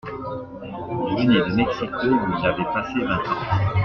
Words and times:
Il 1.19 1.27
venait 1.27 1.47
de 1.47 1.53
Mexico 1.53 2.07
où 2.07 2.39
il 2.39 2.45
avait 2.47 2.73
passé 2.73 2.99
vingt 3.01 3.19
ans. 3.19 3.73